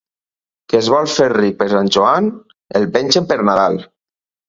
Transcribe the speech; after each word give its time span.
Qui 0.73 0.77
es 0.79 0.89
vol 0.93 1.09
fer 1.17 1.27
ric 1.35 1.59
per 1.61 1.69
Sant 1.75 1.93
Joan, 1.99 2.33
el 2.83 2.91
pengen 2.99 3.33
per 3.33 3.43
Nadal. 3.51 3.83